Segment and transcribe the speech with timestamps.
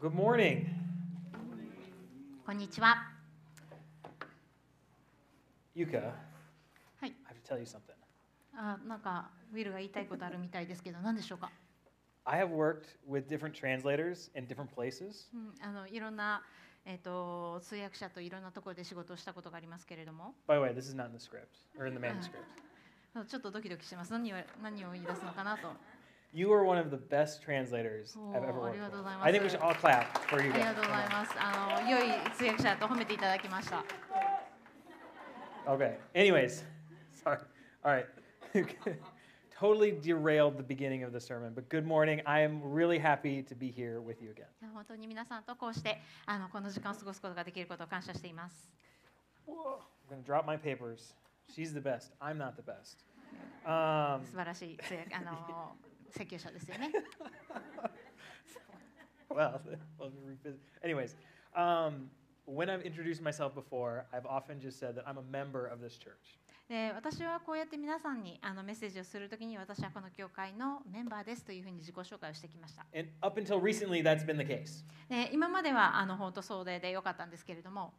[0.00, 0.64] Good morning.
[2.46, 2.98] こんにちは。
[5.74, 6.12] Yuka,
[7.00, 7.80] はい I have to tell you something.
[8.54, 11.50] あなんかウィルが言いたいことあるみたいですけど何でしょうか、
[12.24, 16.44] I have worked with different translators in different places, うん、あのいろんな、
[16.86, 22.46] えー、と通訳者といろんなところで仕事をしたことがありますけれども by the way, this is not in the script or in the manuscript.
[23.28, 25.72] ちょっとドキドキしてます何を何を言い出すのかなと
[26.33, 29.19] You are one of the best translators I've ever Oh, worked ありがとうござい with.
[29.19, 29.25] ます。
[29.27, 30.65] I think we should all clap for you あり guys.
[30.65, 33.83] がとうございますあの良い通訳者と褒めていただきました
[35.65, 35.97] Okay.
[36.13, 36.63] Anyways,
[37.23, 37.37] sorry.
[37.85, 38.05] All right.
[39.57, 42.21] totally derailed the beginning of the sermon, but good morning.
[42.25, 44.47] I am really happy to be here with you again.
[44.61, 48.69] いや本当に皆さんとこうしてあのこの時間を過ごすことができることを感謝しています
[49.47, 49.79] Whoa.
[50.09, 51.13] I'm going to drop my papers.
[51.53, 52.11] She's the best.
[52.21, 53.03] I'm not the best.
[53.65, 55.75] Um, 素晴らしい通訳あの
[56.10, 56.90] 説教者ですよね
[59.30, 59.60] well,
[59.98, 60.58] we'll revisit.
[60.82, 61.16] Anyways,
[61.54, 62.10] um,
[62.46, 65.96] when I've introduced myself before, I've often just said that I'm a member of this
[65.98, 66.38] church.
[66.68, 74.84] で私はこうやって皆さんにあのメッセージをするときに私はこの教会のメンバーですというふうに自己紹介をしてきました And up until recently, that's been the case.
[75.08, 77.94] で今まではあの本当そうででよかったんですけれども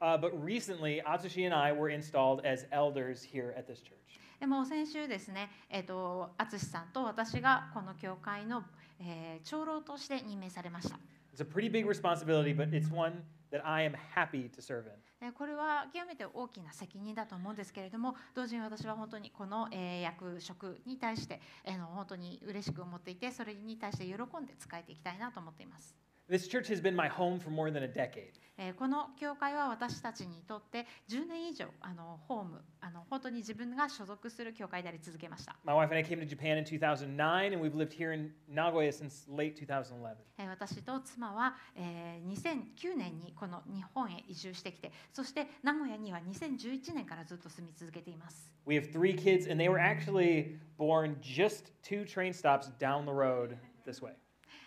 [0.00, 4.18] Uh, but recently, Atsushi and I were installed as elders here at this church.
[4.42, 8.64] でも先週ですね、えー、と淳さんと私がこの教会の、
[8.98, 10.98] えー長老として任命されました
[11.32, 14.90] It's a pretty big responsibility, but it's one that I am happy to serve in.
[15.20, 25.94] でこれは極めて大きな責任だと思うんですけれども同時に私は本当にこの、えー役職に対して、えーの本当に嬉しく思っていてそれに対して喜んで使えていきたいなと思っています。
[26.28, 28.38] This church has been my home for more than a decade.
[28.78, 35.56] この教会は私たちにとって10年以上あのホームあの本当に自分が所属する教会であり続けました。
[35.64, 39.26] My wife and I came to Japan in 2009 and we've lived here in Nagoya since
[39.28, 40.16] late 2011.
[40.48, 48.52] 私と妻は、えー、2009年にこの日本へ移住してきて、そして名古屋には2011年からずっと住み続けています。
[48.64, 53.56] We have three kids and they were actually born just two train stops down the road
[53.84, 54.12] this way.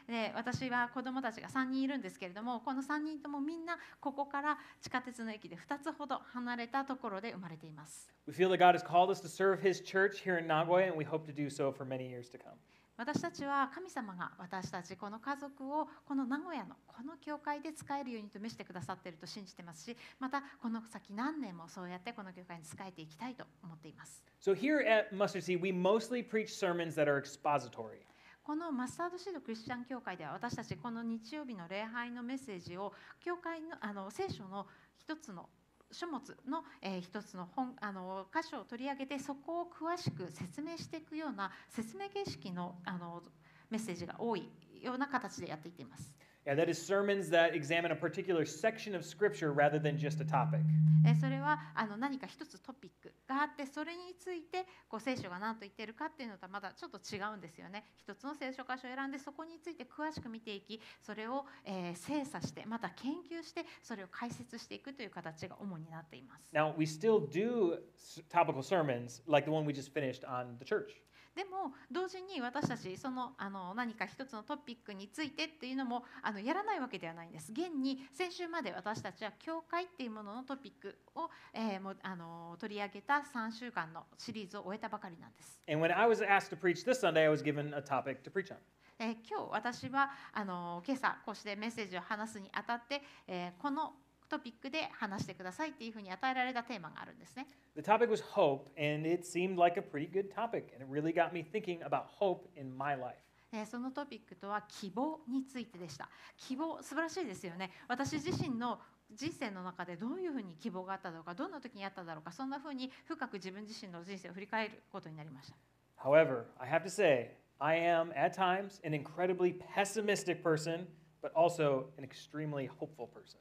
[0.07, 10.87] で私は子供たちが3人いるんですけれどもこの3人ともみんなここから地下鉄の駅で2つほど離れたところで生まれています We feel that God has called us to serve His church here in Nagoya,
[10.87, 12.53] and we hope to do so for many years to come.
[12.97, 28.05] 私たちは神様が私たちこの家族をこの名古屋のこの教会で使えるようにと召してくださっていると信じてますしまたこの先何年もそうやってこの教会に使えていきたいと思っています So here at Mustard Seed, we mostly preach sermons that are expository.
[28.45, 34.67] このマスタードシードクリスチャン教会では私たちこの日曜日の礼拝のメッセージを教会のあの聖書の
[34.99, 35.49] 一つの
[35.91, 43.23] 書物の、えー一つの本あの箇所を取り上げてそこを詳しく説明していくような説明形式のあの
[43.71, 44.47] メッセージが多い
[44.79, 46.13] ような形でやっていっています。
[46.46, 50.60] Yeah, that is sermons that examine a particular section of Scripture rather than just a topic.
[51.06, 70.58] えーそれはあの何か一つトピックがあってそれについてこう聖書が何と言っているかっていうのとはまだちょっと違うんですよね一つの聖書箇所を選んでそこについて詳しく見ていきそれを、えー精査してまた研究してそれを解説していくという形が主になっています Now, we still do s- topical sermons like the one we just finished on
[70.58, 70.88] the church.
[71.35, 88.23] でも同時に私たちそのあの何か一つのトピックについてっていうのもあのやらないわけではないんです現に先週まで私たちは教会っていうもののトピックを、えーもうあの取り上げた3週間のシリーズを終えたばかりなんです And when I was asked to preach this Sunday, I was given a topic
[88.23, 88.55] to preach on.
[88.97, 93.93] えー今日私はあの今朝こうしてメッセージを話すにあたって、えーこの
[94.27, 97.47] トピックで話してくださいっていうふうに与えられたテーマがあるんですね。
[97.75, 101.33] The topic was hope, and it seemed like a pretty good topic, and it really got
[101.33, 103.15] me thinking about hope in my life.
[103.51, 106.09] えーそのトピックとは希望についてでした。
[106.37, 107.71] 希望素晴らしいですよね。
[107.87, 108.79] 私自身の
[109.13, 115.55] 人生の中でどういうふうに希望があっただろうかどんな時にあっただろうかそんなふうに深く自分自身の人生を振り返ることになりました。
[116.03, 120.87] However, I have to say, I am at times an incredibly pessimistic person,
[121.21, 123.39] but also an extremely hopeful person.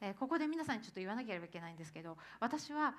[0.00, 2.94] えーここで皆さんにちょっと言わなければいけないんですけど私は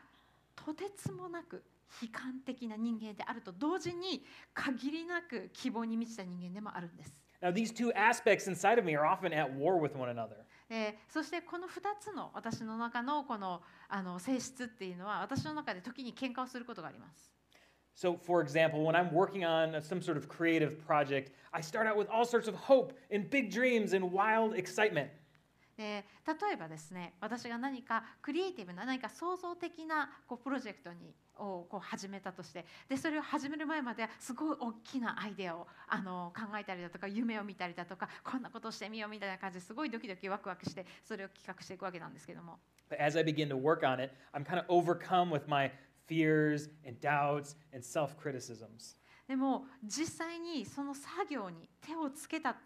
[0.55, 1.63] とてつもなく
[2.01, 7.13] 悲観的な人間であると同時に限りなく希望に満ちた人間でもあるんです。
[7.41, 10.37] Now, these two aspects inside of me are often at war with one another.
[10.69, 17.31] でそしてこの2つの私の中のこのあの性質っていうのは私の中で時に喧嘩をすることがあります。
[17.93, 22.07] So, for example, when I'm working on some sort of creative project, I start out with
[22.09, 25.09] all sorts of hope and big dreams and wild excitement.
[25.81, 42.59] で例えばですね私が何かクリエイティブな何か創造的なこうプロジェクトにをこう始めたとしてでそれを始める前まではすごい大きなアイデアをあの考えたりだとか夢を見たりだとかこんなことをしてみようみたいな感じですごいドキドキワクワクしてそれを企画していくわけなんですけども
[42.91, 45.71] But as I begin to work on it, I'm kind of overcome with my
[46.07, 48.97] fears and doubts and self criticisms.
[49.27, 52.57] でも実際にその作業に手をつけた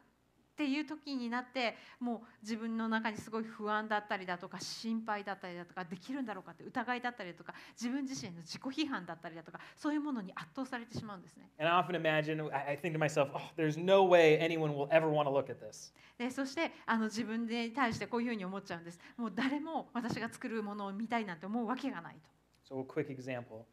[0.56, 11.50] っていう時になってもう自分の中にすごい不安だったりだとか心配だったりだとかできるんだろうかって疑いだったりだとか自分自身の自己批判だったりだとかそういうものに圧倒されてしまうんですね。
[11.60, 15.28] And I often imagine, I think to myself, oh, there's no way anyone will ever want
[15.28, 15.94] to look at this.
[16.18, 19.00] でそしてあの自分に対してこういうふうに思っちゃうんです。
[19.18, 22.30] もう誰も私が作るものを見たいなんて思うわけがないと。
[22.74, 23.66] So, a quick example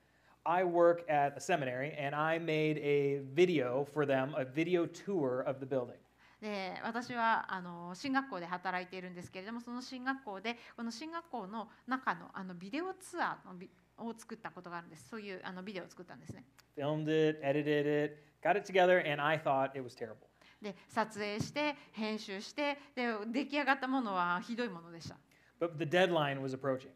[0.45, 5.43] I work at a seminary and I made a video for them, a video tour
[5.43, 5.99] of the building.
[6.43, 16.45] で私はあの進学校で働いているんですけれどもその進学校でこの進学校の中のあのビデオツアーのビを作ったことがあるんですそういうあのビデオを作ったんですね
[16.77, 20.17] Filmed it, edited it, got it together, and I thought it was terrible.
[20.61, 25.17] で撮影して編集してで出来上がったものはひどいものでした
[25.61, 26.91] But the deadline was approaching.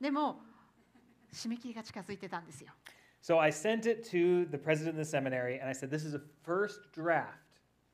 [0.00, 0.42] でも
[1.32, 2.70] 締め切りが近づいてたんですよ
[3.20, 6.14] So, I sent it to the president of the seminary and I said, This is
[6.14, 7.38] a first draft.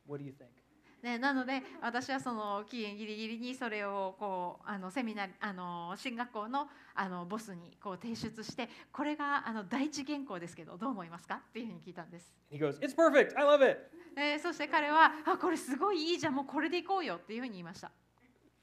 [0.06, 0.58] What do you think?
[1.02, 11.36] でなので私はその期限ギリギリにそれをこうあのセミナーあの進学校のあのボスにこう提出してこれがあの第一原稿ですけどどう思いますか？
[11.36, 12.34] っていうふうに聞いたんです。
[12.50, 13.38] He goes, It's perfect.
[13.38, 13.78] I love it.
[14.16, 17.92] でそして彼は「あこれすごいいいじゃんもうこれでいこうよ」っていうふうに言いました。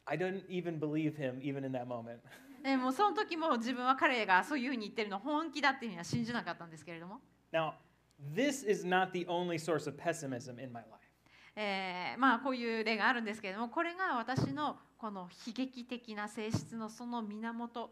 [0.06, 2.20] I didn't even believe him, even in that moment.
[2.62, 7.22] でもうその時も自分は彼がそういうふうに言ってるの本気だっていうふうには信じなかったんですけれども、
[7.54, 7.74] Now,
[8.34, 11.05] this is not the only source of pessimism in my life.
[11.56, 17.92] えーまあこういう例があるんですけれどもこれが私のこの悲劇的な性質のその源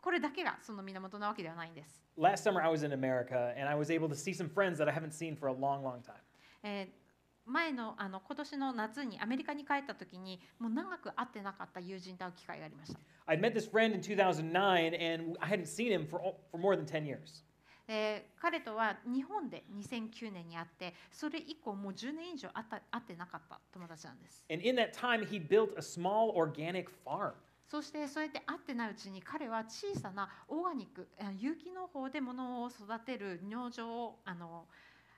[0.00, 2.02] これだけがその源なわけではないんです。
[2.18, 4.94] Last summer, I was in America and I was able to see some friends that I
[4.94, 6.14] haven't seen for a long, long time.
[6.62, 7.02] えー
[7.44, 13.00] 前のあの今年の夏にアメリカに帰った時にもう長く会ってなかった友人と会う機会がありました。
[13.26, 16.20] I'd met this friend in 2009 and I hadn't seen him for,
[16.52, 17.42] for more than 10 years.
[17.88, 24.44] えー彼とは日本で2009年に会ってそれ以降もう10年以上会った会ってなかった友達なんです。
[24.50, 27.32] And in that time, he built a small organic farm.
[27.68, 31.08] そしてそうやって会ってないうちに彼は小さなオーガニック
[31.38, 34.66] 有機農法で物を育てる農場をあの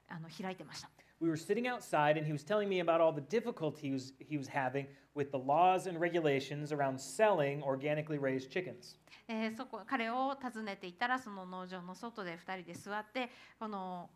[0.09, 0.89] あの開いてました。
[1.22, 4.38] We were sitting outside and he was telling me about all the difficulty he was, he
[4.38, 8.96] was having with the laws and regulations around selling organically raised chickens.
[9.28, 13.30] えーそこ彼を訪ねていたらその農場の外で2人で座って
[13.60, 14.10] この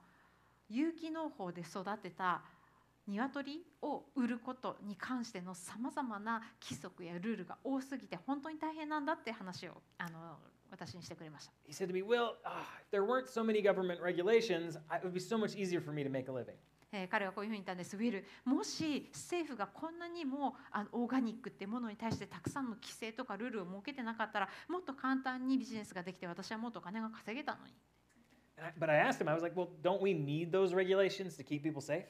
[0.69, 2.41] 有機農法で育てた
[3.05, 10.37] 鶏を売ることに関してのさまざまな規則やルールが多すぎて本当に大変なんだって話をあの
[10.71, 11.51] 私にしてくれました。
[11.67, 15.03] He said to me, Will, ah, if there weren't so many government regulations, I- it
[15.05, 16.55] would be so much easier for me to make a living.
[16.92, 17.96] えー彼はこういうふうに言ったんです。
[17.96, 27.74] ウィル、もし政府がこんなにもあのオーガニックってものに対してたくさんの規制とかルールを設けてなかったらもっと簡単にビジネスができて私はもっとお金が稼げたのに。
[28.80, 31.80] But I asked him, I was like, Well, don't we need those regulations to keep people
[31.82, 32.04] safe?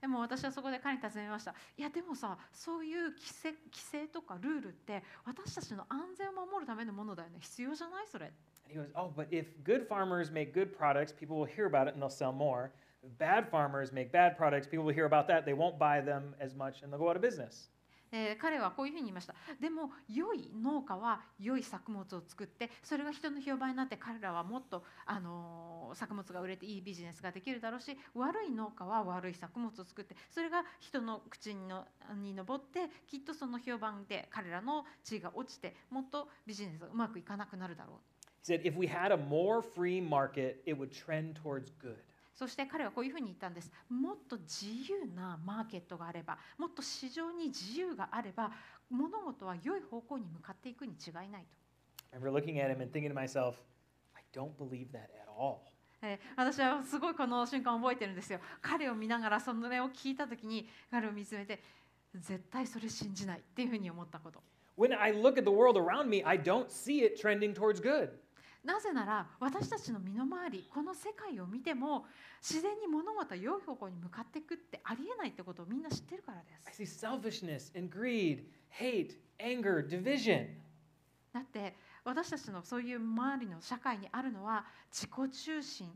[0.00, 1.54] でも私はそこで彼に尋ねました。
[1.76, 7.38] いやでもさ、そういう規制規制とかルールって私たちの安全を守るためのものだよね。
[7.40, 8.06] 必要じゃない？
[8.10, 8.32] それ。
[8.66, 11.94] And he goes, Oh, but if good farmers make good products, people will hear about it
[11.94, 12.70] and they'll sell more.
[13.18, 15.44] Bad farmers make bad products, people will hear about that.
[15.44, 17.70] They won't buy them as much and they'll go out of business.
[18.12, 19.34] えー彼はこういうふうに言いました。
[19.60, 31.84] でも良い農家は良い作物を作ってそれが人の評判になって彼らはもっと、あのー作物が売れていいビジネスができるだろうし悪い農家は悪い作物を作ってそれが人の口にの
[32.16, 37.96] に上ってきっとその評判で彼らの地位が落ちてもっとビジネスがうまくいかなくなるだろう。
[38.42, 41.96] He said, If we had a more free market, it would trend towards good.
[42.34, 43.70] そして彼はこういうふうに言ったんです。
[43.88, 48.50] もっと自由なマーケットがあれば、もっと市場に自由があれば、
[48.90, 51.64] 物事は良い方向に向かっていくに違いないと。
[52.12, 53.54] I remember looking at him and thinking to myself,
[54.14, 55.58] I don't believe that at all.
[56.02, 58.40] えー私はすごいこの瞬間覚えてるんですよ。
[58.60, 61.62] 彼を見ながらそれを聞いた時に彼を見つめて、
[62.14, 64.42] 絶対それ信じないっていうふうに思ったこと。
[64.76, 68.10] When I look at the world around me, I don't see it trending towards good.
[68.64, 72.06] なぜなら私たちの身の回りこの世界を見ても
[72.40, 76.82] 自然に物事は良い方向に向かっていくってありえないってことをみんな知ってるからです。
[76.82, 78.44] I see selfishness and greed,
[78.80, 80.46] hate, anger, division.
[81.32, 85.90] だって私たちのそういう周りの社会にあるのは自己中心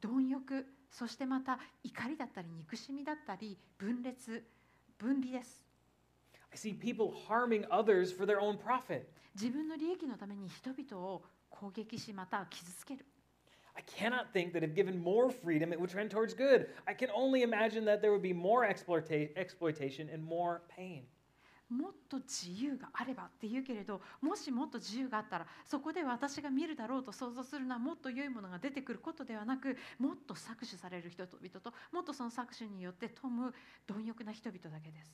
[0.00, 4.44] 貪欲そしてまた怒りだったり憎しみだったり分裂
[4.98, 5.64] 分離です
[6.52, 9.02] I see people harming others for their own profit.
[9.34, 13.04] 自分の利益のために人々を攻撃しまた傷つける
[13.74, 16.66] I cannot think that if given more freedom, it would trend towards good.
[16.86, 21.04] I can only imagine that there would be more exploita- exploitation and more pain.
[21.70, 33.54] もっと自由があればって言うけれどもしもっと自由があったらそこで私が見るだろうと想像するのはもっと良いものが出てくることではなくもっと搾取される人々ともっとその搾取によって富む
[33.86, 35.12] 貪欲な人々だけです。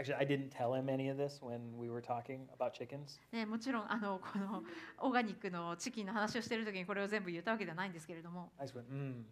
[0.00, 3.18] Actually, I didn't tell him any of this when we were talking about chickens.
[3.32, 4.62] ね、もちろんあのこの
[4.98, 9.22] オーガニックのチキンの話をしている時にこれを全部言ったわけではないんですけれども I just went, mm.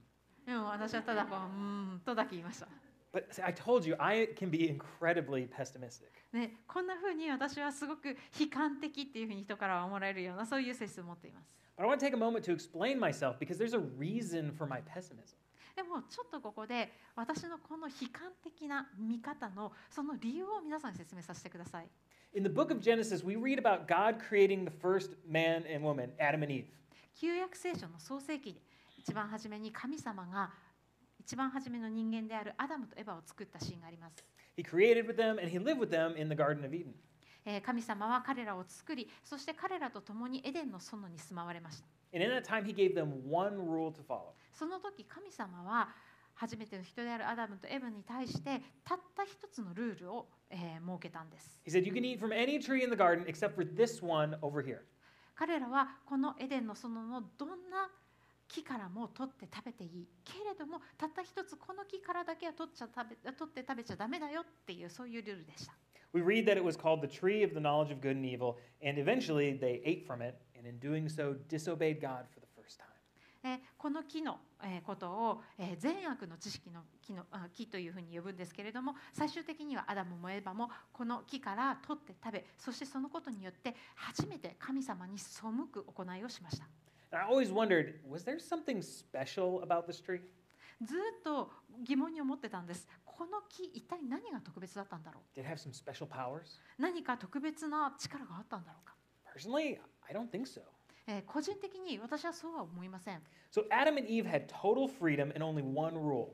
[0.46, 2.68] でも私はただこううーんとだけ言いました。
[3.12, 6.08] But see, I told you, I can be incredibly pessimistic.
[6.32, 11.54] ね、こんな風に私はすごく悲観的っていうふうに人からは思われるようなそういう性質を持っています。
[11.76, 14.66] But I want to take a moment to explain myself because there's a reason for
[14.66, 15.36] my pessimism.
[15.75, 21.87] でもちょっとここで私のこの悲観的な見方のその理由を皆さんに説明させてください。
[22.33, 26.43] In the book of Genesis, we read about God creating the first man and woman, Adam
[26.43, 26.65] and Eve.
[27.15, 28.61] 旧約聖書の創世記で
[28.97, 30.51] 一番初めに神様が
[31.19, 34.23] 一番初めの人間であるアダムとエバを作ったシーンがあります。
[34.57, 36.93] He created with them and he lived with them in the Garden of Eden.
[37.45, 41.98] えー神様は彼らを作りそして彼らと共にエデンの園に住まわれました。
[42.12, 44.34] And in that time, he gave them one rule to follow.
[44.52, 45.88] その時神様は
[46.34, 51.60] 初めての人であるアダムとエバに対してたった一つのルールを、えー設けたんです。
[51.66, 54.36] He said, You can eat from any tree in the garden except for this one
[54.42, 54.80] over here.
[55.34, 57.90] 彼らはこのエデンの園のどんな
[58.46, 65.74] 木からも取って食べていいけれどもたった一つこの木からだけは取っちゃ食べ取って食べちゃダメだよっていうそういうルールでした。
[66.12, 68.56] We read that it was called the tree of the knowledge of good and evil,
[68.80, 72.77] and eventually they ate from it, and in doing so, disobeyed God for the first
[72.79, 72.85] time.
[73.41, 86.67] えーこの木の、えーことを、えー善悪の知識の木のあ木というふうに呼ぶんですけれども最終的にはアダムもエバもこの木から取って食べそしてそのことによって初めて神様に背く行いをしました。
[87.11, 90.19] I always wondered, was there something special about this tree?
[90.81, 91.49] ずっと
[91.83, 92.87] 疑問に思ってたんです。
[93.05, 96.59] この木一体何が特別だったんだろう？Did it have some special powers?
[96.77, 98.95] 何か特別な力があったんだろうか、
[99.35, 99.77] Personally,
[100.09, 100.61] I don't think so.
[101.07, 106.29] えー個人的に私はそうは思いません、So Adam and Eve had total freedom and only one rule.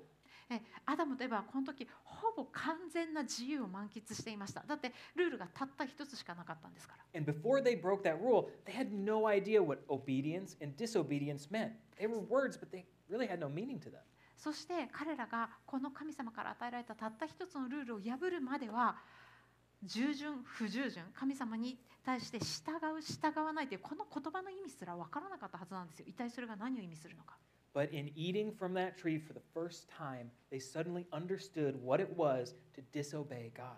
[0.49, 11.49] えーアダムとエバはこの時ほぼ完全な自由を満喫していましただってルールがたった一つしかなかったんですから And before they broke that rule, they had no idea what obedience and disobedience
[11.49, 11.71] meant.
[11.99, 14.01] They were words, but they really had no meaning to them.
[14.37, 18.97] そして彼らがこの神様から与えられたたった一つのルールを破るまでは
[19.83, 27.37] 従順不従順神様に対して従う従わないというこの言葉の意味すら分からなかったはずなんですよ一体それが何を意味するのか
[27.73, 32.09] But in eating from that tree for the first time, they suddenly understood what it
[32.15, 33.75] was to disobey God.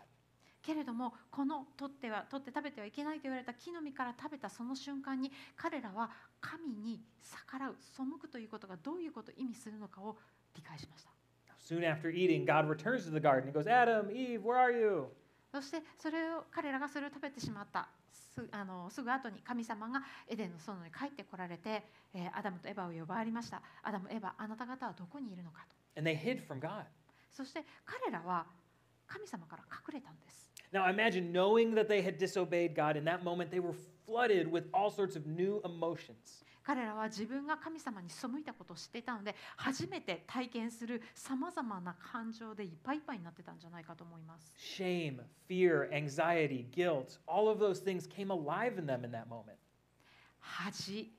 [0.61, 6.11] けれどもこの取っては取って食べてはいけないと言われた木の実から食べたその瞬間に彼らは
[6.41, 10.17] 神に逆らう背くということがどういうことを意味するのかを
[10.55, 11.09] 理解しました
[11.67, 13.49] soon after eating, God returns to the garden.
[13.49, 15.07] He goes, Adam, Eve, where are you?
[15.57, 21.81] そしてそれを彼らがそれを食べてしまったすあのすぐ後に神様がエデンの園に帰ってこられて、
[22.13, 26.83] えーアダムとエバを呼ばわりましたアダムエバあなた方はどこにいるのかと And they hid from God.
[27.33, 28.45] そして彼らは
[29.07, 32.95] 神様から隠れたんです Now imagine knowing that they had disobeyed God.
[32.95, 33.73] In that moment, they were
[34.05, 36.43] flooded with all sorts of new emotions.
[36.67, 49.29] 彼らは自分が神様に背いたことを知っていたので初めて体験するさまざまな感情でいっぱいいっぱいになってたんじゃないかと思います Shame, fear, anxiety, guilt, all of those things came alive in them in that
[49.29, 49.55] moment.
[50.41, 51.09] 恥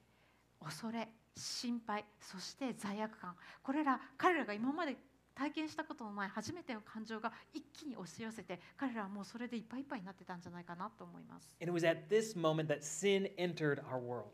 [0.60, 4.96] 恐れ心配そして罪悪感これら彼らが今まで
[5.34, 14.26] 体験したことのない初めての感情が一気に押し寄せて彼らはもうそれでいっぱいいっぱいになってたんじゃないかなと思います And it was at this moment that sin entered our world.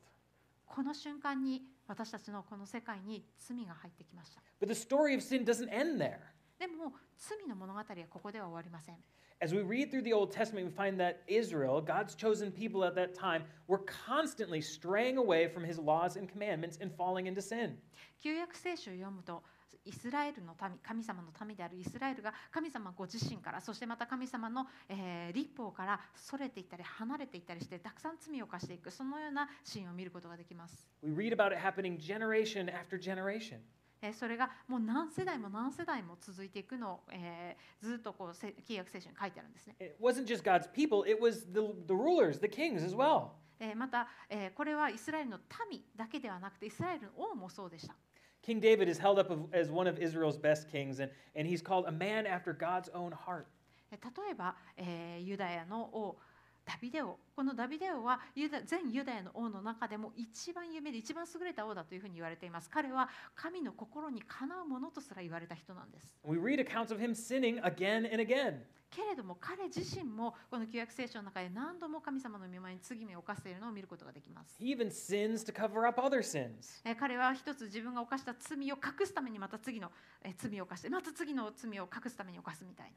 [0.66, 6.18] この瞬間に私たちのこの世界に罪が入ってきました But the story of sin doesn't end there.
[6.58, 8.96] でも罪の物語はここでは終わりません
[9.40, 12.94] As we read through the Old Testament, we find that Israel, God's chosen people at
[12.94, 17.76] that time, were constantly straying away from his laws and commandments and falling into sin.
[18.22, 19.42] 旧約聖書を読むと
[19.84, 30.86] イスラエルの民神様の民であるイスラエルが神様ご自身からそしてまた神様の、えー立法からそれていったり離れていったりしてたくさん罪を犯していくそのようなシーンを見ることができます。
[31.02, 33.58] We read about it happening generation after generation.
[34.02, 39.76] えーそれがもう何世代も何世代も続いていくのを、えーずっとこうせ旧約聖書に書いてあるんですね。
[39.80, 43.28] It wasn't just God's people, it was the, the rulers, the kings as well.
[43.60, 45.38] えーまた、えーこれはイスラエルの
[45.70, 47.94] 民だけではなくてイスラエルの王もそうでした。
[48.43, 51.85] King David is held up of- as one of Israel's best kings, and, and he's called
[51.87, 53.47] a man after God's own heart.
[53.91, 56.17] え例えば、えーユダヤの王
[56.64, 57.18] ダビデ王。
[57.36, 62.70] このダビデ王はユダ全ユダヤの王の中でも一番有名で一番優れた王だというふうに言われています。
[62.70, 66.16] 彼は神の心にかなうものとすら言われた人なんです。
[66.24, 68.60] We read accounts of him sinning again and again.
[68.90, 74.56] けれども彼自身もこの旧約聖書の中で何度も神様の御前に罪を犯しているのを見ることができます。
[74.60, 76.80] He even sins to cover up other sins.
[76.84, 79.90] えー彼は一つ自分が犯した罪を隠すためにまた次の、
[80.22, 82.92] えー罪を犯してまた次の罪を隠すために犯すみたいな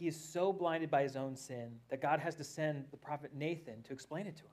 [0.00, 3.32] He is so blinded by his own sin that God has to send the prophet
[3.34, 4.50] Nathan to explain it to him.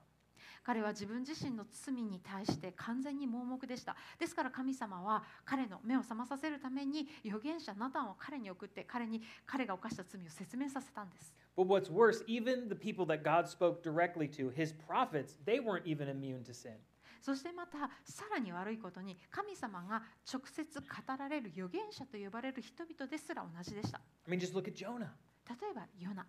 [0.65, 15.61] 彼は自分自身の罪に対して完全に盲目でしたですから神様は彼の目を覚まさせるために預言者ナタンを彼に送って彼に彼が犯した罪を説明させたんです But what's worse, even the people that God spoke directly to, his prophets, they
[15.61, 16.73] weren't even immune to sin.
[17.21, 20.85] そしてまたさらに悪いことに神様が直接語
[21.17, 25.09] られる預言者と呼ばれる人々ですら同じでした I mean, just look at Jonah.
[25.49, 26.25] 例えばヨナ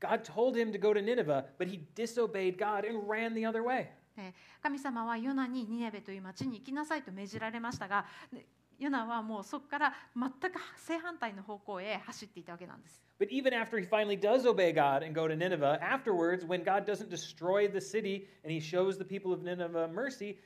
[0.00, 3.62] God told him to go to Nineveh, but he disobeyed God and ran the other
[3.62, 3.88] way.
[4.16, 4.32] えー
[4.62, 8.46] 神様はヨナにニネベという町に行きなさいと命じられましたがね
[8.78, 13.02] ヨナはもうそこから全く正反対の方向へ走っていたわけなんです。
[13.18, 17.10] But even after he finally does obey God and go to Nineveh, afterwards, when God doesn't
[17.10, 20.38] destroy the city and he shows the people of Nineveh mercy,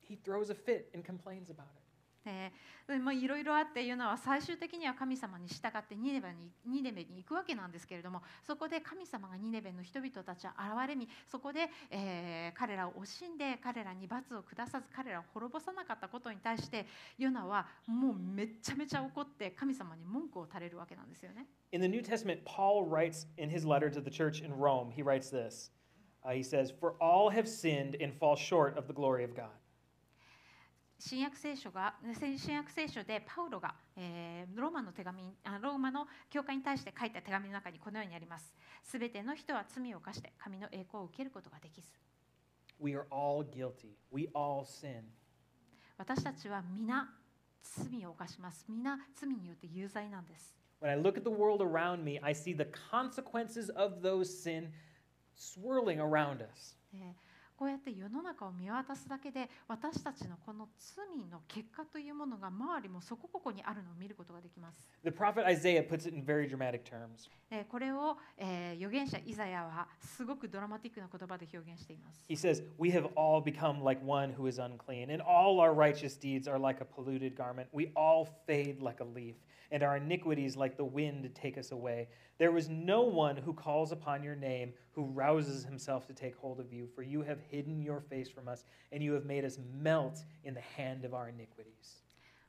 [0.00, 1.85] he throws a fit and complains about it.
[2.26, 16.86] えーでま、いろいろあってヨナは最終的には神様に従ってニネベにニネベに行くわけなんですけれどもそこで神様がニネベの人々たちは現れみそこで、えー彼らを惜しんで彼らに罰を下さず彼らを滅ぼさなかったことに対して
[17.18, 21.46] ヨナはもうめっちゃめちゃ怒って神様に文句を垂れるわけなんですよね。
[21.72, 25.30] In the New Testament, Paul writes in his letter to the church in Rome, he writes
[25.30, 25.70] this.
[26.24, 29.54] Uh, he says, For all have sinned and fall short of the glory of God.
[30.98, 38.52] 新約聖書が新約聖書でパウロが、えーローマの手紙あローマの教会に対して書いた手紙の中にこのようにあります。
[38.82, 41.88] すべての人は罪を犯して神の栄光を受けることができず
[42.80, 43.94] We are all guilty.
[44.10, 45.02] We all sin.
[45.98, 47.08] 私たちは皆
[47.62, 48.64] 罪を犯します。
[48.68, 50.54] 皆罪によって有罪なんです。
[50.80, 54.70] When I look at the world around me, I see the consequences of those sin
[55.36, 56.76] swirling around us.
[56.94, 57.25] えー
[57.56, 64.86] こうやって世の中を見渡すだけで私たちのこの罪の結果というものが周りもそこここにあるのを見ることができます。
[65.04, 67.30] The prophet Isaiah puts it in very dramatic terms.
[67.50, 72.24] えーこれを、えー預言者イザヤはすごくドラマティックな言葉で表現しています。
[72.28, 76.46] He says, We have all become like one who is unclean, and all our righteous deeds
[76.46, 77.68] are like a polluted garment.
[77.72, 79.36] We all fade like a leaf,
[79.72, 82.08] and our iniquities like the wind take us away.
[82.38, 86.60] There was no one who calls upon your name, who rouses himself to take hold
[86.60, 89.58] of you, for you have hidden your face from us, and you have made us
[89.74, 92.02] melt in the hand of our iniquities.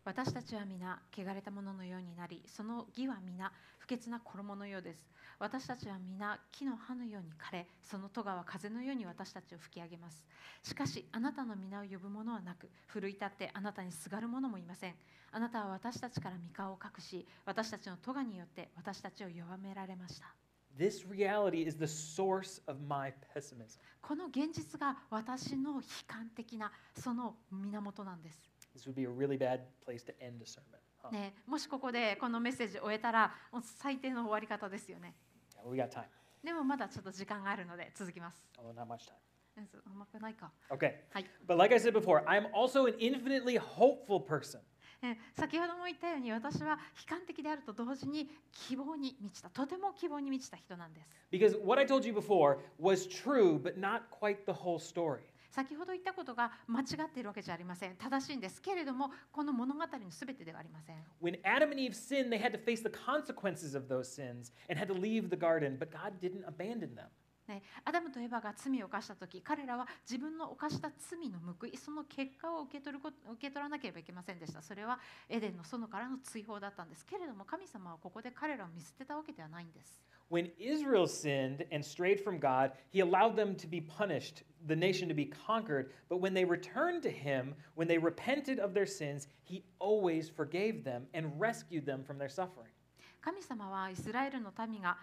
[0.08, 5.12] 私たちは皆汚れたもののようになりその義は皆不潔な衣のようです。
[5.38, 10.24] 私たちは皆木の葉のように枯れその咎は風のように私たちを吹き上げます。
[10.64, 14.96] しかしあなたの皆を呼ぶ者はなく奮い立ってあなたにすがる者もいません。
[15.34, 20.34] あなたは私たちから御顔を隠し私たちの咎によって私たちを弱められました。
[20.80, 23.78] This reality is the source of my pessimism.
[24.02, 30.78] この現実が私の悲観的なその源なんです This would be a really bad place to end a sermon.
[31.12, 33.34] ね、もしここでこのメッセージを終えたら
[33.80, 35.16] 最低の終わり方ですよね
[35.56, 36.04] Yeah, we got time.
[36.44, 38.46] でもまだちょっと時間があるので続きます。
[38.60, 39.64] Although not much time.
[39.64, 40.52] うまくないか。
[40.70, 40.94] Okay.
[41.12, 41.26] はい。
[41.48, 44.60] But like I said before, I'm also an infinitely hopeful person.
[45.02, 51.10] え先ほども言ったように私は悲観的であると同時に希望に満ちたとても希望に満ちた人なんです。
[51.32, 55.22] Because what I told you before was true, but not quite the whole story.
[55.58, 57.96] 先ほど言ったことが間違っているわけじゃありません。
[57.96, 60.98] 正しいんですけれどもこの物語のすべてではありません。
[61.20, 64.86] When Adam and Eve sinned, they had to face the consequences of those sins and had
[64.86, 67.08] to leave the garden, but God didn't abandon them.
[67.48, 84.76] ね、アダムとエバが罪を犯した時彼らは自分の犯した罪の報いその結果を受け取ること受け取らなければいけませんでしたそれはエデンの園からの追放だったんですけれども神様はここで彼らを見捨てたわけではないんです When Israel sinned and strayed from God, he allowed them to be punished, the
[84.76, 85.92] nation to be conquered.
[86.10, 90.84] But when they returned to him, when they repented of their sins, he always forgave
[90.84, 92.74] them and rescued them from their suffering.
[93.22, 94.98] 神様はイスラエルの民が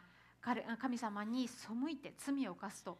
[0.44, 2.98] 彼神様に背いて罪を犯すと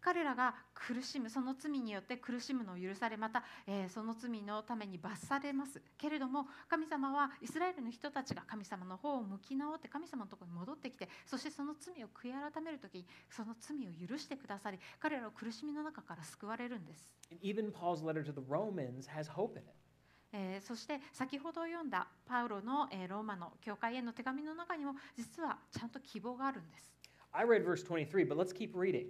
[0.00, 17.12] 彼らが苦しむその罪によって苦しむのを許されまた、えーその罪のために罰されますけれども神様はイスラエルの人たちが神様の方を向き直って神様のところに戻ってきてそしてその罪を悔い改める時にその罪を許してくださり彼らを苦しみの中から救われるんです。
[17.42, 19.79] Even Paul's letter to the Romans has hope in it.
[20.33, 26.91] えーそして先ほど読んだパウロの、えーローマの教会への手紙の中にも実はちゃんと希望があるんです。
[27.31, 29.07] I read verse 23, but let's keep reading.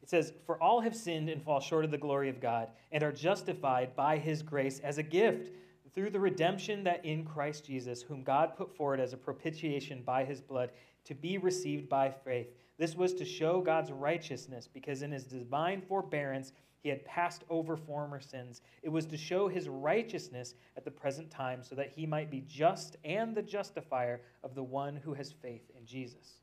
[0.00, 3.02] It says, For all have sinned and fall short of the glory of God, and
[3.02, 5.50] are justified by his grace as a gift
[5.92, 10.24] through the redemption that in Christ Jesus, whom God put forward as a propitiation by
[10.24, 10.70] his blood,
[11.06, 12.48] to be received by faith.
[12.78, 16.52] This was to show God's righteousness, because in his divine forbearance
[16.83, 18.61] he had passed over former sins.
[18.81, 22.43] It was to show his righteousness at the present time so that he might be
[22.47, 26.41] just and the justifier of the one who has faith in Jesus.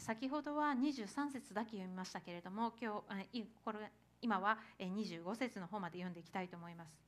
[0.00, 3.02] 先ほどは23節だけ読みましたけれども、今
[3.32, 3.44] 日
[4.20, 7.00] 今は25節の方まで読んでいきたいと思います。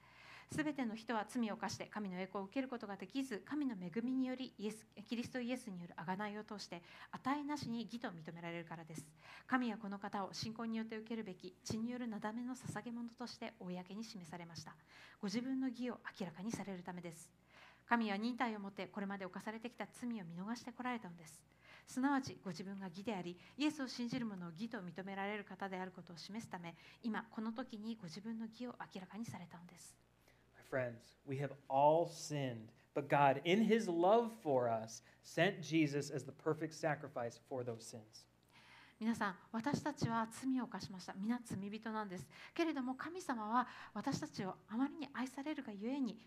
[0.50, 6.82] すべての人は罪を犯して神の栄光を受けることができず神の恵みによりイエスキリストイエスによる贖いを通して
[7.12, 9.06] 値なしに義と認められるからです。
[9.46, 14.74] 神はこの方を信仰によって受けるべき血によるなだめの捧げ物として公に示されました。
[15.20, 17.30] ご自分の義を明らかにされるためです。
[17.86, 21.42] 神は忍耐をもってこれまで犯されてきた罪を見逃してこられたのです。
[21.86, 30.07] すなわちご自分が義でありイエスを信じる者を義と認められる方であることを示すため今この時にご自分の義を明らかにされたのです。
[30.68, 36.32] Friends, we have all sinned, but God, in his love for us, sent Jesus as the
[36.32, 38.24] perfect sacrifice for those sins.
[39.00, 41.14] 皆さん私たちは罪を犯しました。
[41.16, 42.26] 皆罪人なんです。
[42.52, 46.18] けれども神様は私たちをあまりに愛されるがゆえに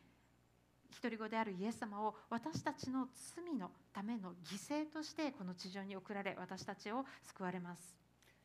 [0.90, 8.01] 一人子であるイエス様を私たちの罪のための犠牲としてこの地上に送られ私たちを救われます。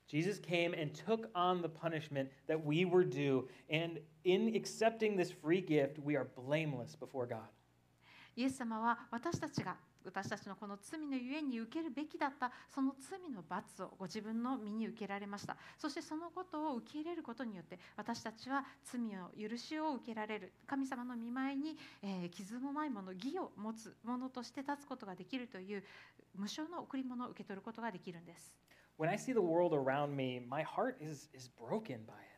[0.09, 5.33] Jesus came and took on the punishment that we were due, and in accepting this
[5.33, 7.49] free gift, we are blameless before God.
[8.37, 15.57] イエス様は私たちが私たちのこの罪のゆえに受けるべきだったその罪の罰をご自分の身に受けられました。
[15.79, 20.53] そしてそのことを受け入れることによって私たちは罪の許しを受けられる。
[20.66, 25.83] 神様の見舞いに、えー傷のないもの義を持つものとして立つことができるという
[26.37, 28.53] 無償の贈り物を受け取ることができるんです、
[28.99, 32.37] When I see the world around me, my heart is, is broken by it.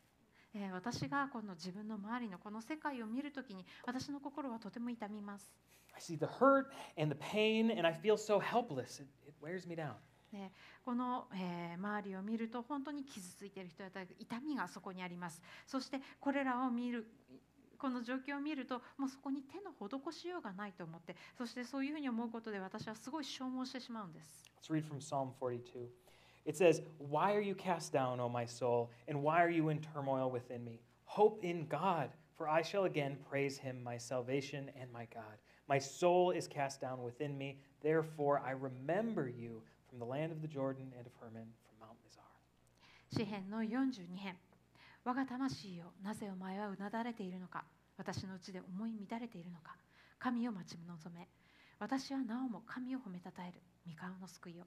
[0.54, 5.52] えー私がこの自分の周りのこの世界を見るときに私の心はとても痛みます
[5.94, 6.66] I see the hurt
[7.00, 9.00] and the pain, and I feel so helpless.
[9.00, 9.92] It, it wears me down.
[10.32, 10.52] ね、
[10.84, 17.06] この、えー周りを見ると本当に傷ついている人や痛みがそこにありますそしてこれらを見る
[17.78, 25.86] この状況を見るともうそこに手の施しようがないと思ってそしてそういうふうに思うことで私はすごい消耗してしまうんです Let's read from Psalm 42.
[26.45, 29.79] It says, Why are you cast down, O my soul, and why are you in
[29.79, 30.79] turmoil within me?
[31.05, 35.37] Hope in God, for I shall again praise him, my salvation and my God.
[35.69, 40.41] My soul is cast down within me, therefore I remember you from the land of
[40.41, 42.23] the Jordan and of Hermon, from Mount Mizar.
[43.15, 44.35] 詩編の42編
[45.05, 47.63] 我が魂よなぜお前はうなだれているのか
[47.97, 49.75] 私のうちで思い乱れているのか
[50.17, 51.27] 神を待ち望め
[51.79, 54.63] 私はなおも神を褒めたたえる三顔の救いを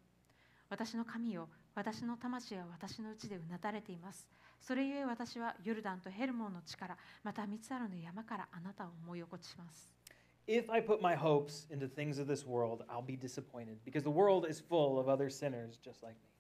[0.69, 4.28] 私の神よ 私の魂は私のうちでうなだれています。
[4.60, 9.94] それゆえ私はヨルダンとヘルモンの地からまた三つあるの山からあなたを思い起こします。
[10.48, 14.50] If I put my hopes into things of this world, I'll be disappointed, because the world
[14.50, 16.32] is full of other sinners just like me.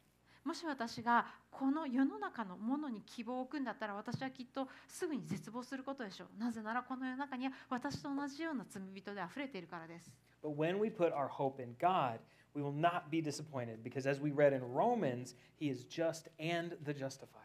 [0.44, 6.39] もし私がこの世の中のものに希望を置くんだったら私はきっとすぐに絶望することでしょう。
[6.39, 10.12] なぜならこの世の中には私と同じような罪人であふれているからです。
[10.44, 12.20] But when we put our hope in God,
[12.54, 16.78] we will not be disappointed because, as we read in Romans, He is just and
[16.84, 17.40] the justifier.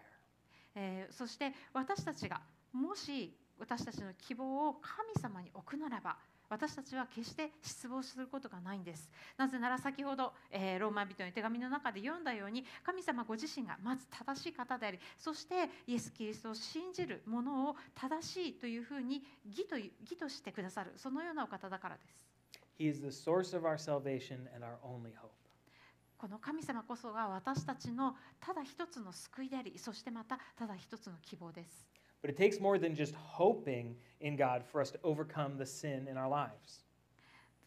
[0.75, 2.41] えーそして私たちが
[2.73, 6.17] もし私たちの希望を神様に置くならば
[6.49, 15.55] 私たちは決して失望することがないんですなぜなら先ほど、えーローマ人の手紙の中で読んだように神様ご自身がまず正しい方でありそして
[15.87, 22.36] イエス・キリストを信じるものを正しいというふうに義と義としてくださるそのようなお方だからです
[22.79, 25.33] He is the source of our salvation and our only hope.
[26.19, 31.89] この神様こそが私たちのただ一つの救いであり、そしてまたただ一つの希望です。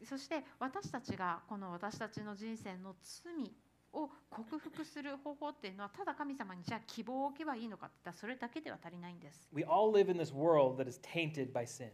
[0.06, 3.52] そして私たちがこの私たちの人生の罪
[3.94, 9.48] を克服する方法というのは、ただ神様にじゃあ希望を置けばいいのかって言ったらそれだけでは足りないんです。
[9.54, 11.90] We all live in this world that is tainted by sin.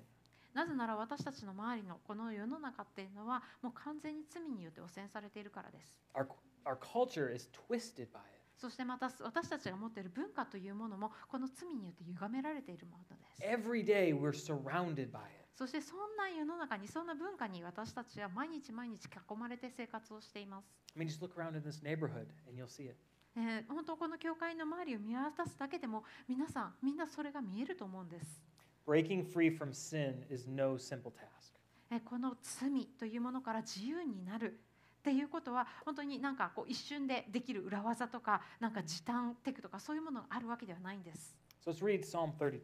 [0.56, 6.00] なぜなら私たちの周りのこの世の中っていうのはもう完全に罪によって汚染されているからです。
[6.16, 6.26] Our,
[6.64, 8.36] our culture is twisted by it.
[8.56, 13.44] そしてまた私たちが持っている文化というものもこの罪によって歪められているものです。
[13.44, 15.46] Every day we're surrounded by it.
[15.58, 20.66] そしてそんな世の中にそんな文化に私たちは毎日毎日囲まれて生活をしています。
[20.98, 22.96] I mean, just look around in this neighborhood and you'll see it.
[23.36, 28.55] えー本当この教会の周りを見渡すだけでも皆さんみんなそれが見えると思うんです。
[28.87, 31.55] Breaking free from sin is no simple task.
[31.91, 34.61] えこの罪というものから自由になる
[35.01, 41.37] っていうことは本当になんかこう一瞬でできる裏技とかなんか時短テクとかそういうものがあるわけではないんです。
[41.65, 42.61] So let's read Psalm 32.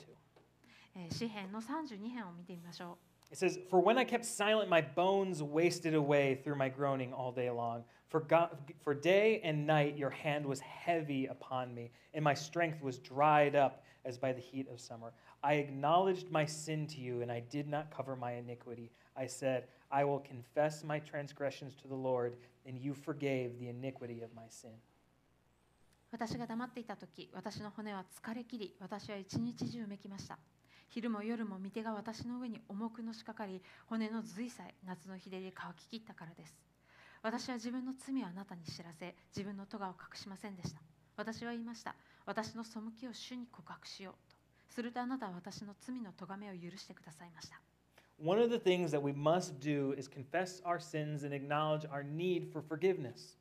[0.95, 2.99] えー詩編の32編を見てみましょ
[3.31, 7.33] It says, For when I kept silent, my bones wasted away through my groaning all
[7.33, 7.83] day long.
[8.09, 8.51] For, God,
[8.85, 13.57] for day and night your hand was heavy upon me, and my strength was dried
[13.57, 15.13] up as by the heat of summer.
[15.44, 18.92] I acknowledged my sin to you, and I did not cover my iniquity.
[19.18, 24.22] I said, I will confess my transgressions to the Lord, and you forgave the iniquity
[24.22, 24.72] of my sin.
[26.12, 30.38] 私が黙っていた時私の骨は疲れ切り私は一日中めきました
[30.90, 36.54] 昼も夜も御手が私の上に重くのしかかり骨の髄さえ夏の日照りで乾ききったからです
[37.24, 40.82] 私は自分の罪をあなたに知らせ自分の咎を隠しませんでした
[41.16, 44.31] 私は言いました私の背きを主に告白しよう
[44.72, 47.60] するとあなたは私の罪の咎めを許してくださいました
[48.24, 52.04] One of the things that we must do is confess our sins and acknowledge our
[52.04, 53.36] need for forgiveness.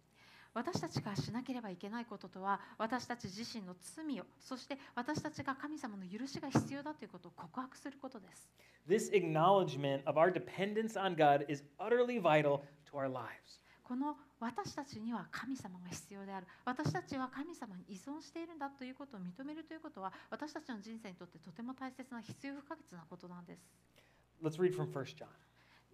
[0.52, 8.48] 私たちがしなければいけないこととは私たち自身の罪をそして私たちが神様の許しが必要だということを告白することです
[8.88, 13.60] This acknowledgement of our dependence on God is utterly vital to our lives.
[13.90, 23.66] この私たちには神様が必要である私たちは神様に依存しているんだということを認めるということは私たちの人生にとってとても大切な必要不可欠なことなんです
[24.40, 25.26] Let's read from 1 John.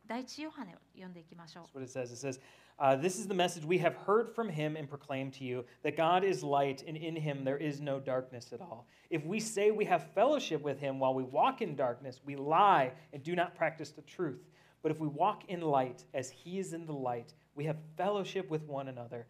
[0.07, 2.13] 第一ヨハネを読んでいきましょう That's what it says.
[2.13, 2.39] It says,
[2.79, 5.97] uh, This is the message we have heard from him and proclaimed to you that
[5.97, 8.87] God is light, and in him there is no darkness at all.
[9.09, 12.93] If we say we have fellowship with him while we walk in darkness, we lie
[13.15, 14.45] and do not practice the truth.
[14.83, 18.50] But if we walk in light as he is in the light, we have fellowship
[18.50, 19.28] with one another.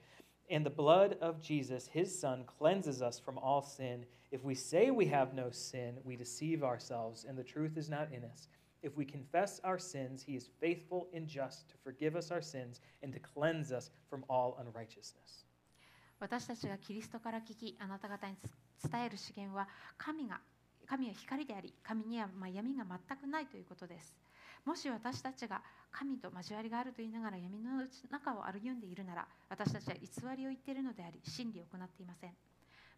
[0.49, 4.05] And the blood of Jesus, his son, cleanses us from all sin.
[4.31, 8.11] If we say we have no sin, we deceive ourselves, and the truth is not
[8.11, 8.49] in us.
[8.83, 12.81] If we confess our sins, he is faithful and just to forgive us our sins
[13.03, 15.45] and to cleanse us from all unrighteousness.
[16.19, 18.35] 私たちがキリストから聞きあなた方に
[18.91, 20.39] 伝える資源は神が
[20.85, 24.13] 神は光であり神にはまあ闇が全くないということです
[24.66, 32.34] もし私たちが神と交わりがあると言いながら闇の中を歩んでいるなら私たちは偽りを言っているのであり真理を行っていません。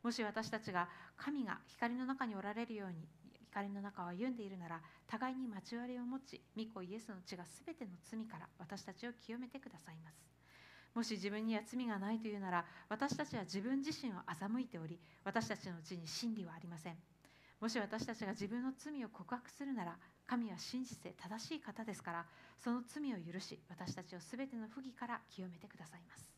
[0.03, 3.07] もし私たちが神が光の中におられるように
[3.51, 10.17] 光の中を歩んでいるなら互いに交わりを持ち御子イエスの血がすべての罪から私たちを清めてくださいます。
[10.95, 16.97] もし自分には罪がないというなら私たちは自分自身を欺いており私たちのうちに真理はありません。
[17.61, 22.27] もし私たちが自分の罪を告白するなら神は真実で正しい方ですから
[22.63, 26.29] その罪を許し私たちをすべての不義から清めてくださいます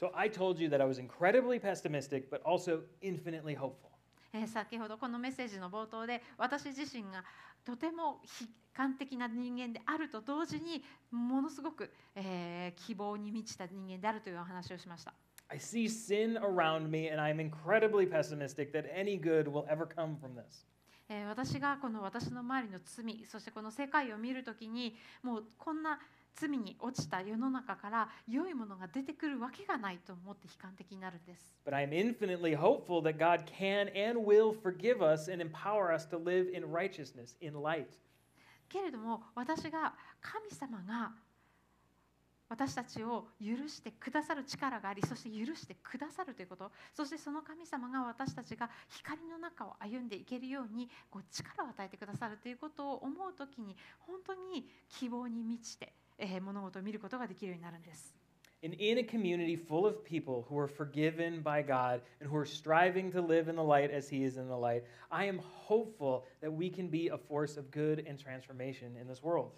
[0.00, 3.90] So I told you that I was incredibly pessimistic, but also infinitely hopeful.
[4.32, 7.24] えー先ほどこのメッセージの冒頭で私自身が
[7.64, 15.12] とても悲観的な人間であると同時にものすごく、えー希望に満ちた人間であるというお話をしました
[15.50, 20.14] I see sin around me, and I'm incredibly pessimistic that any good will ever come
[20.16, 20.66] from this.
[21.08, 25.98] えー私がこの私の周りの罪そしてこの世界を見るときにもうこんな
[26.34, 31.52] 罪に落ちた世の中から良いものが出てくるわけがないと思って悲観的になるんです。
[31.66, 36.48] But I'm infinitely hopeful that God can and will forgive us and empower us to live
[36.54, 37.86] in righteousness, in light.
[38.68, 41.12] けれども私が神様が
[42.48, 58.14] 私たちを許してくださる力がありそして許してくださるということそしてその神様が私たちが光の中を歩んでいけるようにこう力を与えてくださるということを思う時に本当に希望に満ちて、えー物事を見ることができるようになるんです。
[58.60, 63.12] And in a community full of people who are forgiven by God and who are striving
[63.12, 66.50] to live in the light as He is in the light, I am hopeful that
[66.50, 69.52] we can be a force of good and transformation in this world.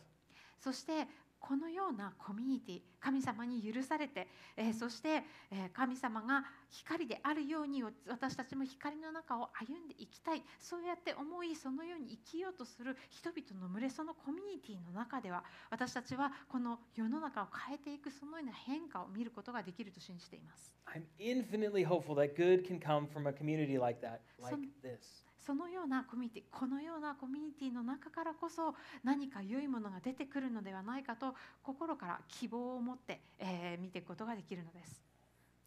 [0.58, 1.06] そして
[1.40, 20.72] このようなコミュニティ神様に許されて、えーそして、えー神様が光であるように私たちも光の中を歩んでいきたいそうやって思いそのように生きようとする人々の群れそのコミュニティの中では私たちはこの世の中を変えていくそのような変化を見ることができると信じています。
[20.86, 25.29] I'm infinitely hopeful that good can come from a community like that, like this.
[25.50, 31.34] そのようなコミュニティこのようなコミュニティの中からこそ何か良いものが出てくるのではないかと
[31.64, 35.02] 心から希望を持って、えー見ていくことができるのです。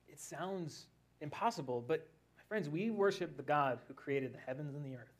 [0.07, 0.87] It sounds
[1.19, 1.99] impossible, but
[2.49, 5.11] my friends, we worship the God who created the heavens and the earth.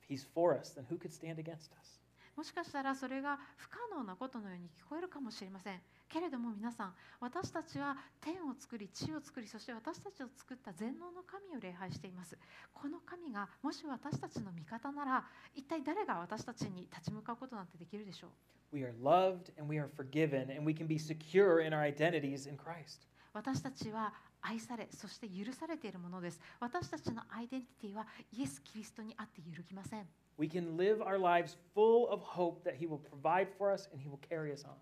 [0.00, 1.98] If He's for us, then who could stand against us?
[2.36, 5.80] もしかしたらそれが不可能なことのように聞こえるかもしれません。
[6.14, 12.38] けれども皆さん私たちは天を作り地を作りそして私たちを作った全能の神を礼拝しています
[12.72, 15.24] この神がもし私たちの味方なら
[15.56, 18.30] 一体誰が私たちに立ち向かうことなんてできるでしょう
[18.76, 22.48] We are loved and we are forgiven, and we can be secure in our identities
[22.48, 23.08] in Christ.
[23.32, 30.06] 私たちは愛されそして許されているものです私たちのアイデンティティはイエス・キリストにあって揺るぎません
[30.38, 34.00] We can live our lives full of hope that He will provide for us and
[34.00, 34.74] He will carry us on.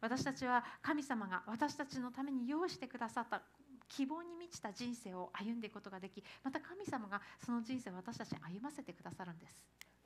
[0.00, 3.42] 私たちは神様が私たちのために用意してくださった
[3.88, 9.54] 希望に満ちた人生を歩んでいくことができまた神様がその人生を私たちに歩ませてくださるんです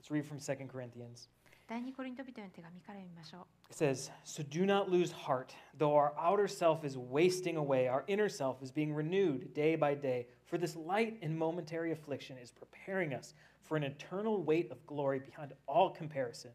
[0.02, 1.28] Let's read from 2 Corinthians.
[1.66, 5.54] 第2コリント人への手紙から読みましょう It says, So do not lose heart.
[5.78, 9.94] Though our outer self is wasting away, our inner self is being renewed day by
[9.94, 10.28] day.
[10.44, 13.32] For this light and momentary affliction is preparing us
[13.62, 16.50] for an eternal weight of glory beyond all comparison,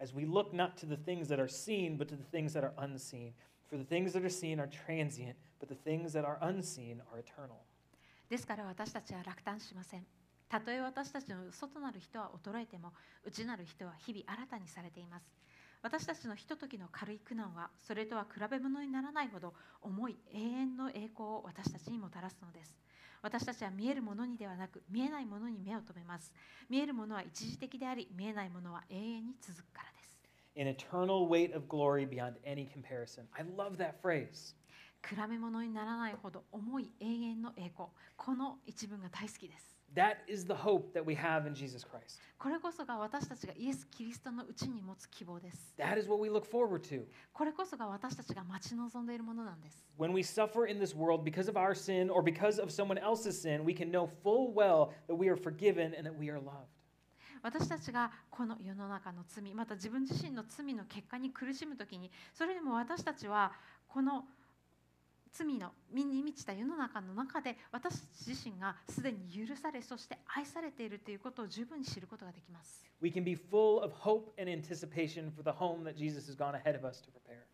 [0.00, 2.64] as we look not to the things that are seen, but to the things that
[2.64, 3.32] are unseen.
[3.68, 7.18] For the things that are seen are transient, but the things that are unseen are
[7.18, 7.64] eternal.
[8.28, 10.06] ですから私たちは落胆しません
[10.48, 12.92] たとえ私たちの外なる人は衰えても
[13.24, 15.24] 内なる人は日々新たにされています
[15.81, 22.75] 私たちのひとときの軽い苦難はそれとは比べ物にならないほど重い永遠の栄光を私たちにもたらすのです。
[23.21, 26.33] 私たちは見えるものにではなく見えないものに目を留めます。
[26.69, 30.19] 見えるものは一時的であり見えないものは永遠に続くからです。
[30.57, 33.23] An eternal weight of glory beyond any comparison.
[33.31, 34.55] I love that phrase.
[35.01, 37.87] 比べ物にならないほど重い永遠の栄光。
[38.17, 42.19] この一文が大好きです That is the hope that we have in Jesus Christ.
[42.37, 47.03] これこそが私たちがイエス・キリストのうちに持つ希望です That is what we look forward to.
[47.33, 52.97] これこそが私たちが待ち望んでいるものなんです When we suffer in this world because of our sin or because of someone
[52.97, 56.39] else's sin, we can know full well that we are forgiven and that we are
[56.39, 56.67] loved.
[57.41, 63.53] 私たちがこの世の中の罪また自分自身の罪の結果に苦しむ時にそれでも私たちは
[63.87, 64.38] この罪
[65.59, 76.53] の身に満ちた世の中の中で私自身がすでに許されそして愛されているということを十分に知ることができます We can be full of hope and anticipation for the home that Jesus has gone
[76.55, 77.45] ahead of us to prepare.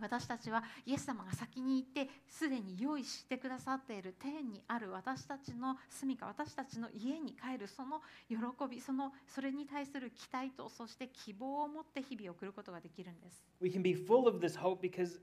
[0.00, 8.36] 私たちはイエス様が先に行ってすでに用意してくださっている天にある私たちの住処私たちの家に帰るその喜
[8.68, 15.20] びそのそれに対する期待とそして希望を持って日々を送ることができるんです We can be full of this hope because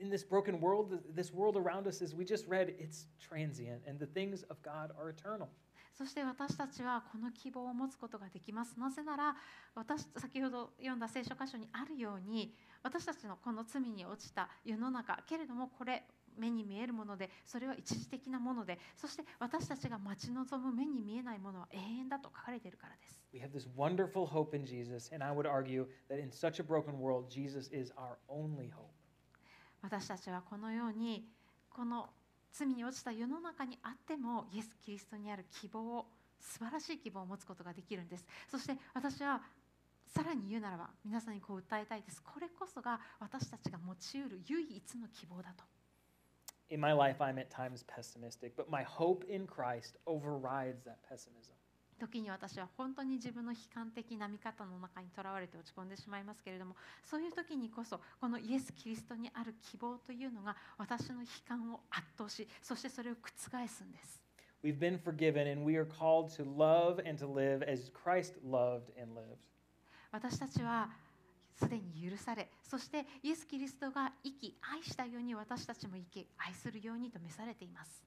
[0.00, 3.82] in this broken world, th- this world around us, as we just read, it's transient
[3.86, 5.48] and the things of God are eternal.
[5.94, 9.36] そして私たちはこの希望を持つことができますなぜなら
[9.74, 16.02] 私先ほど読んだ聖書箇所にあるように私たちのこの罪に落ちた世の中けれどもこれ
[16.36, 26.62] 目に見えるものでそれは一時的なものでそして私たちが待ち望む目に見えないものは永遠だと書かれているからです We have this wonderful hope in Jesus, and I would argue that in such a
[26.62, 28.92] broken world, Jesus is our only hope.
[29.87, 31.23] 私たちはこのように
[31.69, 32.09] この
[32.51, 36.05] 罪に落ちた世の中にあってもイエス・キリストにある希望を
[36.41, 38.25] 素晴らしい希望を持つことができるんです。
[38.51, 39.41] そして私は
[40.13, 42.21] さらに言うならば皆さんにこう訴えたいです。
[42.21, 45.63] これこそが私たちが持ちうる唯一の希望だと。
[46.69, 51.55] In my life, I'm at times pessimistic, but my hope in Christ overrides that pessimism.
[51.97, 64.21] 時に私は本当に自分の悲観的な見方の中にとらわれて落ち込んでしまいますけれどもそういう時にこそこのイエス・キリストにある希望というのが私の悲観を圧倒しそしてそれを覆すんです
[64.63, 68.89] We've been forgiven, and we are called to love and to live as Christ loved
[68.99, 69.37] and lived.
[70.11, 70.89] 私たちは
[71.57, 78.03] すでに許されそしてイエス・キリストが生き愛したように私たちも生き愛するようにと召されています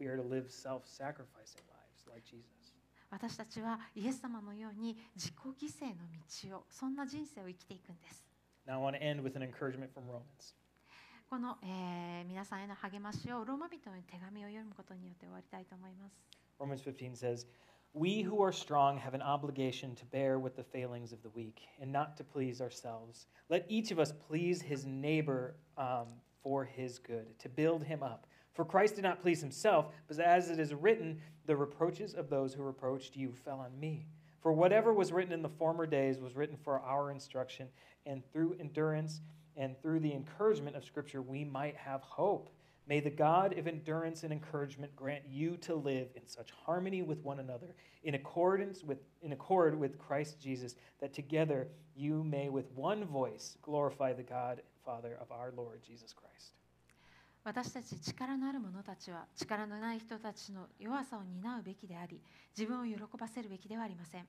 [0.00, 2.63] We are to live self sacrificing lives like Jesus.
[3.10, 5.94] 私たちはイエス様のように自己犠牲の
[6.50, 8.24] 道をそんな人生を生きていくんです
[8.66, 10.54] Now, I want to end with an encouragement from Romans.
[11.28, 16.14] この、えー皆さんへの励ましをローマ人の手紙を読むことによって終わりたいと思います
[16.58, 17.46] Romans 15 says,
[17.92, 21.62] We who are strong have an obligation to bear with the failings of the weak
[21.80, 23.26] and not to please ourselves.
[23.48, 26.06] Let each of us please his neighbor um,
[26.42, 28.26] for his good, to build him up.
[28.54, 32.54] For Christ did not please himself, but as it is written, the reproaches of those
[32.54, 34.06] who reproached you fell on me.
[34.40, 37.68] For whatever was written in the former days was written for our instruction,
[38.06, 39.20] and through endurance
[39.56, 42.50] and through the encouragement of Scripture, we might have hope.
[42.86, 47.24] May the God of endurance and encouragement grant you to live in such harmony with
[47.24, 52.70] one another, in accordance with in accord with Christ Jesus, that together you may with
[52.72, 56.52] one voice glorify the God and Father of our Lord Jesus Christ.
[57.44, 62.22] 私たち力のある者たちは力のない人たちの弱さを担うべきであり
[62.56, 64.26] 自分を喜ばせるべきではありません。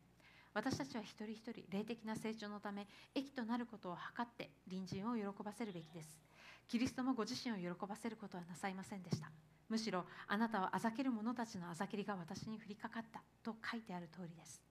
[0.54, 6.20] 私たちは一人一人霊的な成長のため益となることを図って隣人を喜ばせるべきです。
[6.68, 9.32] キリストもご自身を喜ばせることはなさいませんでした。
[9.70, 14.62] むしろあなたはあざける者たちのあざけりが私に降りかかったと書いてある通りです。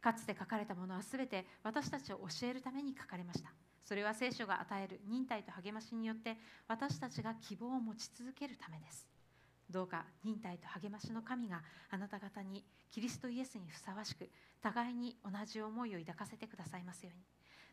[0.00, 3.52] かつて書かれたものはすべて私たちを教えるために書かれました。
[3.84, 9.06] それは聖書が与える忍耐と励ましによって私たちが希望を持ち続けるためです。
[9.70, 14.28] どうか忍耐と励ましの神があなた方にキリストイエスにふさわしく
[14.62, 17.24] 互いに同じ思いを抱かせてくださいますように。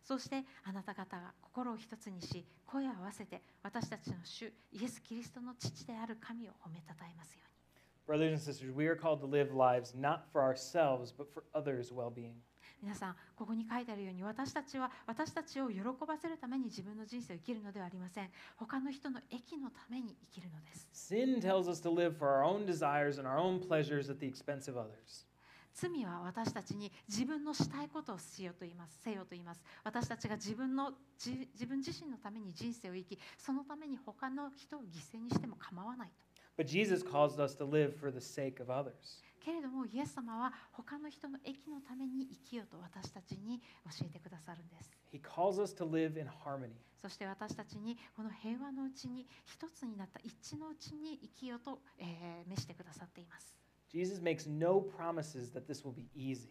[0.04, 7.52] そしてあなた方が心を一つにし声を合わせて私たちの主イエス・キリストの父である神を褒めたたえますように。
[8.08, 12.10] Brothers and sisters, we are called to live lives not for ourselves, but for others' well
[12.10, 12.34] being.
[12.82, 18.30] 皆さんここに書いてあるように私たちは私たちを喜ばせるために自分の人生を生きるのではありません。
[18.58, 20.88] 他の人の益のために生きるのです。
[20.94, 24.70] Sin tells us to live for our own desires and our own pleasures at the expense
[24.70, 25.26] of others.
[25.74, 29.64] 罪は私たちに自分のしたいことをしようと言いますせよと言います。
[29.84, 30.92] 私たちが自分の
[31.24, 39.22] 自自分自身のために人生を生きそのために他の人を犠牲にしても構わないと But Jesus calls us to live for the sake of others.
[39.44, 46.70] けれどもイエス様は他の人の益のために生きようと私たちに教えてくださるんです He calls us to live in harmony.
[47.02, 53.56] そして私たちにこの平和のうちに一つになった一致のうちに生きようと、えー召してくださっています
[53.92, 56.50] Jesus makes no promises that this will be easy.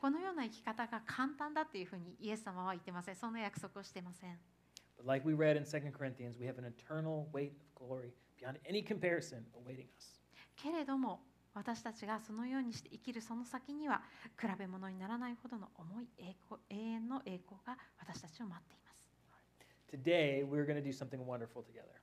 [0.00, 4.38] このような生き方が簡単だっていうふうにイエス様は言ってませんその約束をしてません
[4.98, 8.12] But like we read in 2 Corinthians, we have an eternal weight of glory
[8.42, 10.20] beyond any comparison awaiting us.
[10.56, 11.20] けれども
[11.54, 14.02] 私たちがそのようにして生きるその先には
[14.40, 19.10] 比べ物にならないほどの重い栄光永遠の栄光が私たちを待っています
[19.94, 22.00] Today, we're going to do something wonderful together.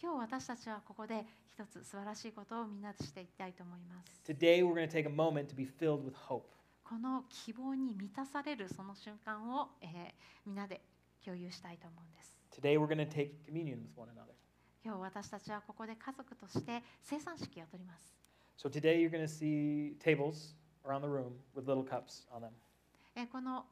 [0.00, 6.44] 今日私たちはここで一つ素晴らしいことをみんなでしていきたいと思います Today, we're going to take a moment to be filled with hope.
[6.84, 9.90] この希望に満たされるその瞬間を、えー
[10.46, 10.80] みんなで
[11.24, 14.36] 共有したいと思うんです Today, we're going to take communion with one another.
[14.86, 18.14] 今日私たちはここで家族として生産式を取ります
[18.56, 20.54] So today, you're going to see tables
[20.86, 22.50] around the room with little cups on them.
[23.16, 23.64] えーこの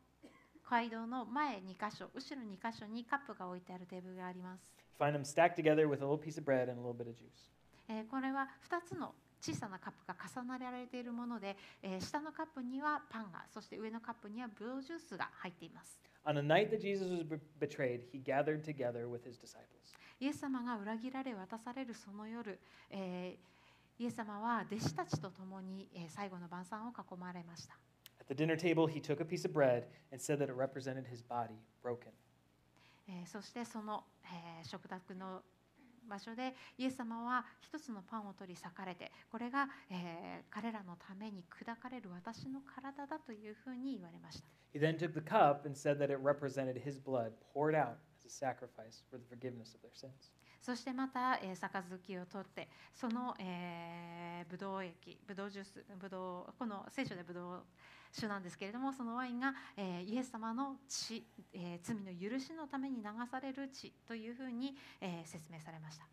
[0.69, 4.65] 街道の前2箇所後ろ2箇所にカップが置いてあるテーブルがあります
[4.99, 7.15] find them stacked together with a little piece of bread and a little bit of
[7.15, 7.49] juice.
[7.89, 19.93] えーこれは2つの小さなカップが重ねられているもので、えー下のカップにはパンがそして上のカップにはブドウジュースが入っています On the night that Jesus was be- betrayed, he gathered together with his disciples.
[20.21, 22.59] イエス様が裏切られ渡されるその夜、
[22.91, 23.55] えー
[23.97, 27.75] イエス様は弟子たちと共に、えー最後の晩餐を囲まれました
[28.21, 31.05] At the dinner table, he took a piece of bread and said that it represented
[31.07, 32.11] his body broken.
[33.09, 35.43] えーそしてその、えー食卓の
[36.09, 47.97] 場所でイエス様は一つのパンを取り裂かれてこれが、えー彼らのために砕かれる私の体だというふうに言われました He then took the cup and said that it represented his blood poured out
[48.27, 50.33] a sacrifice for the forgiveness of their sins.
[50.61, 57.63] そしてまた、えー、杯を取ってその、えー、ブドウ液ブドウジュースブドウこの聖書でブドウ
[58.11, 61.23] 酒なんですけれどもそのワインが、えーイエス様の血、
[61.53, 66.07] えー罪の許しのために流される血というふうに、えー説明されました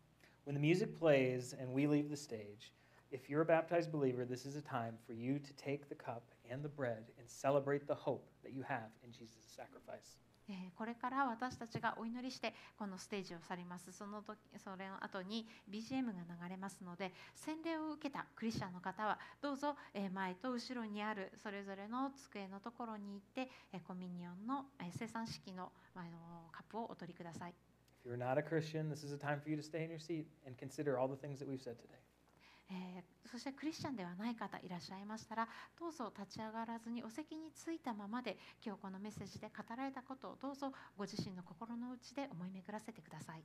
[0.46, 2.74] When the music plays and we leave the stage,
[3.10, 6.24] if you're a baptized believer, this is a time for you to take the cup
[6.50, 10.18] and the bread and celebrate the hope that you have in Jesus' sacrifice.
[10.52, 16.12] えこれから私たちがお祈りしてこのステージを去りますその時それの後に BGM が
[16.44, 27.54] 流れますので洗礼を受けたクリスチャンの方はどうぞえ前と後ろにあるそれぞれの机のところに行ってえコミニオンのえ生産式のあのカップをお取りください、
[28.04, 30.26] If you're not a Christian, this is a time for you to stay in your seat
[30.46, 32.11] and consider all the things that we've said today.
[33.30, 35.48] そしてクリスチャンではない方いらっしゃいましたら
[35.78, 43.42] どうぞ立ち上がらずにお席に着いたままで今日このメッセージで語られたことをどうぞご自身の心の内で思い巡らせてください。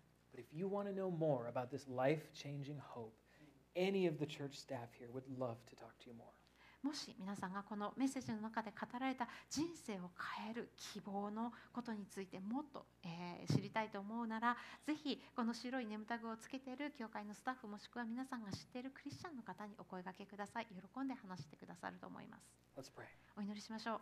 [6.87, 10.07] もし皆さんがこのメッセージの中で語られた人生を
[10.39, 22.47] 変える希望のことについてもっと、えー知りたいと思うならぜひこの白いネムタグをつけている教会のスタッフもしくは皆さんが知っているクリスチャンの方にお声掛けください喜んで話してくださると思います
[22.79, 23.07] Let's pray.
[23.37, 23.99] お祈りしましょう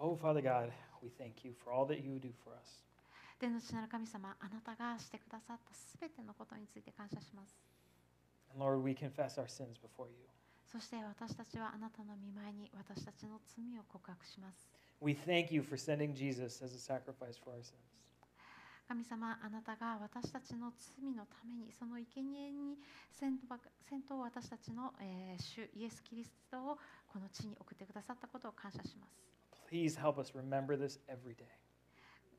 [0.00, 2.84] Oh, Father God, we thank you for all that you do for us.
[3.40, 7.56] 天の父なる神様あなたがしてくださったすべてのことについて感謝します
[8.54, 10.28] And Lord, we confess our sins before you.
[10.70, 14.68] そして私たちはあなたの御前に私たちの罪を告白します。
[15.00, 17.98] We thank you for sending Jesus as a sacrifice for our sins.
[18.88, 22.78] 神様、あなたが私たちの罪のために、その生贄に
[23.12, 23.38] 先
[24.08, 29.20] 頭を私たちの、えー、主イエス・キリストをこの地に送ってくださったことを感謝します。
[29.70, 31.44] Please help us remember this every day.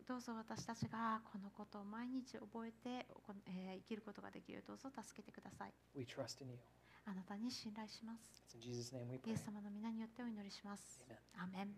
[0.08, 3.06] どうぞ私たちがこのことを毎日覚えて、
[3.46, 5.74] えー、生きることができるどうぞ助けてください。
[5.96, 6.58] We trust in you.
[7.10, 8.46] あなたに信頼します。
[8.62, 11.04] イエス様の皆によってお祈りします。
[11.34, 11.74] アメン